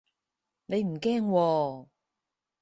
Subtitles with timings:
[0.65, 1.87] 你唔驚喎